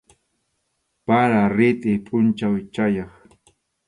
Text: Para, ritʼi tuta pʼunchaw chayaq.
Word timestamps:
Para, 1.05 1.39
ritʼi 1.55 1.91
tuta 1.93 2.03
pʼunchaw 2.05 2.55
chayaq. 2.73 3.11